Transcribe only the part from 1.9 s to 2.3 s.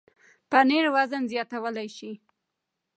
شي.